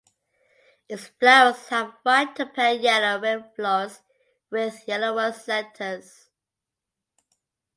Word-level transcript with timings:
Its 0.89 1.09
flowers 1.19 1.67
have 1.67 1.93
white 2.01 2.35
to 2.35 2.47
pale 2.47 2.81
yellow 2.81 3.21
ray 3.21 3.45
florets 3.55 4.01
with 4.49 4.87
yellower 4.87 5.31
centers. 5.31 6.27